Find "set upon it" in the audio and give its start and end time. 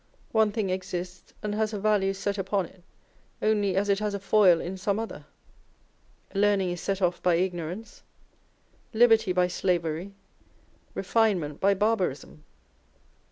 2.15-2.81